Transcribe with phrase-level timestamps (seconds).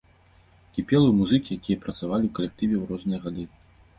[0.77, 3.45] Кіпелаў і музыкі, якія працавалі ў калектыве ў розныя гады.